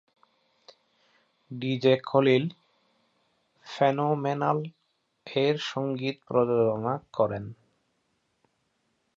DJ 1.51 1.95
Khalil 2.05 2.43
"ফেনোমেনাল"-এর 3.67 5.55
সঙ্গীত 5.71 6.17
প্রযোজনা 6.27 6.93
করেন। 7.13 7.43